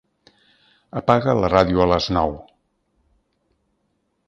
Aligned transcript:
Apaga 1.01 1.35
la 1.41 1.51
ràdio 1.55 1.85
a 1.85 1.87
les 1.93 2.09
nou. 2.19 2.35